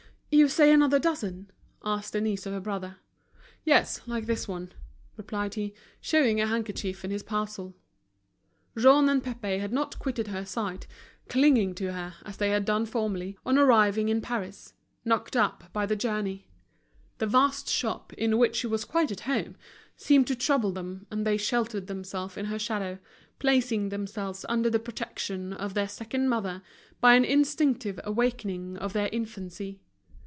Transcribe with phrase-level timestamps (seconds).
[0.33, 1.51] "You say another dozen?"
[1.83, 2.95] asked Denise of her brother.
[3.65, 4.71] "Yes, like this one,"
[5.17, 7.75] replied he, showing a handkerchief in his parcel.
[8.79, 10.85] Jean and Pépé had not quitted her side,
[11.27, 15.85] clinging to her, as they had done formerly, on arriving in Paris, knocked up by
[15.85, 16.47] the journey.
[17.17, 19.57] This vast shop, in which she was quite at home,
[19.97, 22.99] seemed to trouble them, and they sheltered themselves in her shadow,
[23.39, 26.63] placing themselves under the protection of their second mother
[27.01, 29.81] by an instinctive awakening of their infancy.